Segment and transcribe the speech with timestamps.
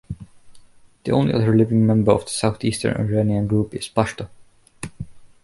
[1.03, 4.29] The only other living member of the Southeastern Iranian group is Pashto.